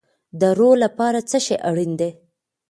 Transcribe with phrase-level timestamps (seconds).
[0.39, 2.09] د روح لپاره څه شی اړین دی؟